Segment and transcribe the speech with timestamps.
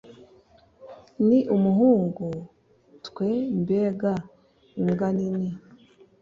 [1.27, 2.27] ni umuhungu
[3.05, 3.29] twe
[3.61, 4.13] mbega
[4.79, 5.49] imbwa nini